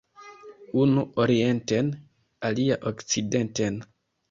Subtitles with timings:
[0.83, 1.93] Unu orienten,
[2.51, 3.81] alia okcidenten.